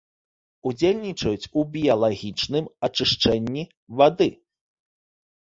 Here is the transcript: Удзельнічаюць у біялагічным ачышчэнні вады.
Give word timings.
Удзельнічаюць 0.69 1.49
у 1.61 1.65
біялагічным 1.75 2.65
ачышчэнні 2.89 3.63
вады. 4.01 4.29